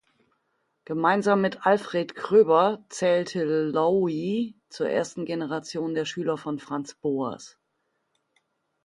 Gemeinsam 0.85 1.41
mit 1.41 1.67
Alfred 1.67 2.15
Kroeber 2.15 2.83
zählte 2.89 3.43
Lowie 3.43 4.59
zur 4.67 4.89
ersten 4.89 5.25
Generation 5.25 5.93
der 5.93 6.05
Schüler 6.05 6.39
von 6.39 6.57
Franz 6.57 6.95
Boas. 6.95 7.59